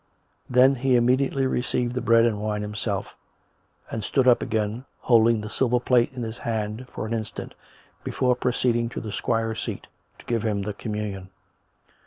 Then 0.49 0.73
he 0.77 0.95
immediately 0.95 1.45
received 1.45 1.93
the 1.93 2.01
bread 2.01 2.25
and 2.25 2.41
wine 2.41 2.63
himself, 2.63 3.13
and 3.91 4.03
stood 4.03 4.27
up 4.27 4.41
again, 4.41 4.85
holding 5.01 5.41
the 5.41 5.47
silver 5.51 5.79
plate 5.79 6.11
in 6.15 6.23
his 6.23 6.39
hand 6.39 6.87
for 6.91 7.05
an 7.05 7.13
instant, 7.13 7.53
before 8.03 8.35
proceeding 8.35 8.89
to 8.89 8.99
the 8.99 9.11
squire's 9.11 9.61
seat 9.61 9.85
to 10.17 10.25
give 10.25 10.41
him 10.41 10.63
the 10.63 10.73
communion. 10.73 11.29